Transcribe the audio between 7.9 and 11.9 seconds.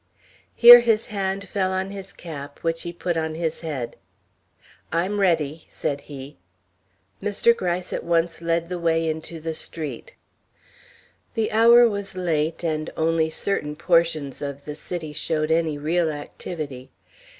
at once led the way into the street. The hour